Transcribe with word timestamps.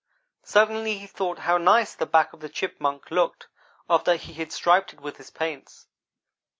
Suddenly 0.41 0.97
he 0.97 1.05
thought 1.05 1.37
how 1.37 1.59
nice 1.59 1.93
the 1.93 2.07
back 2.07 2.33
of 2.33 2.39
the 2.39 2.49
Chipmunk 2.49 3.11
looked 3.11 3.45
after 3.87 4.15
he 4.15 4.33
had 4.33 4.51
striped 4.51 4.93
it 4.93 5.01
with 5.01 5.17
his 5.17 5.29
paints. 5.29 5.85